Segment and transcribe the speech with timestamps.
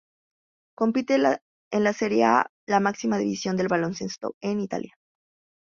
[0.73, 1.19] Compite
[1.69, 4.95] en la Serie A, la máxima división del baloncesto en Italia.